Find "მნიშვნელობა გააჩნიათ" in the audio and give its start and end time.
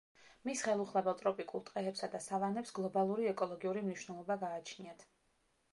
3.91-5.09